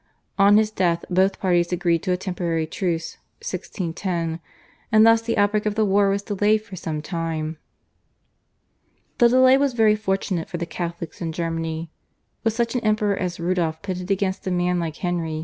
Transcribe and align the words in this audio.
On 0.39 0.57
his 0.57 0.71
death 0.71 1.05
both 1.11 1.39
parties 1.39 1.71
agreed 1.71 2.01
to 2.01 2.11
a 2.11 2.17
temporary 2.17 2.65
truce 2.65 3.17
(1610), 3.39 4.39
and 4.91 5.05
thus 5.05 5.21
the 5.21 5.37
outbreak 5.37 5.67
of 5.67 5.75
the 5.75 5.85
war 5.85 6.09
was 6.09 6.23
delayed 6.23 6.63
for 6.63 6.75
some 6.75 7.03
time. 7.03 7.59
This 9.19 9.31
delay 9.31 9.59
was 9.59 9.73
very 9.73 9.95
fortunate 9.95 10.49
for 10.49 10.57
the 10.57 10.65
Catholics 10.65 11.21
in 11.21 11.31
Germany. 11.33 11.91
With 12.43 12.53
such 12.53 12.73
an 12.73 12.81
Emperor 12.81 13.15
as 13.15 13.39
Rudolph 13.39 13.83
pitted 13.83 14.09
against 14.09 14.47
a 14.47 14.49
man 14.49 14.79
like 14.79 14.95
Henry 14.95 15.37
IV. 15.37 15.39